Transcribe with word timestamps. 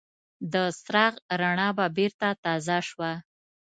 د 0.53 0.55
څراغ 0.81 1.13
رڼا 1.41 1.69
به 1.77 1.85
بېرته 1.97 2.27
تازه 2.43 2.77
شوه. 2.89 3.11